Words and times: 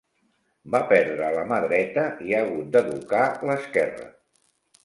Va 0.75 0.79
perdre 0.91 1.27
la 1.35 1.43
mà 1.51 1.59
dreta 1.67 2.05
i 2.31 2.35
ha 2.39 2.39
hagut 2.47 2.75
d'educar 2.77 3.23
l'esquerra. 3.51 4.09